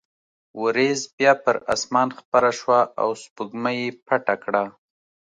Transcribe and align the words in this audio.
وریځ 0.61 1.01
بیا 1.17 1.33
پر 1.43 1.55
اسمان 1.73 2.09
خپره 2.19 2.49
شوه 2.59 2.79
او 3.01 3.09
سپوږمۍ 3.21 3.75
یې 3.85 3.89
پټه 4.05 4.35
کړه. 4.43 4.63